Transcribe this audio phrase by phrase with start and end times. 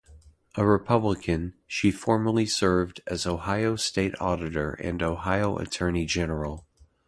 [0.55, 6.65] A Republican, she formerly served as Ohio State Auditor and Ohio Attorney General.